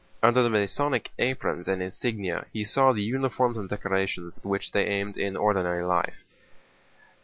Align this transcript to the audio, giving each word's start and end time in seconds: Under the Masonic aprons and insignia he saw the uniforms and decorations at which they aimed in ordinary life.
Under 0.23 0.41
the 0.41 0.49
Masonic 0.49 1.11
aprons 1.19 1.67
and 1.67 1.79
insignia 1.79 2.47
he 2.51 2.63
saw 2.63 2.91
the 2.91 3.03
uniforms 3.03 3.55
and 3.55 3.69
decorations 3.69 4.35
at 4.35 4.43
which 4.43 4.71
they 4.71 4.85
aimed 4.87 5.15
in 5.15 5.37
ordinary 5.37 5.83
life. 5.83 6.23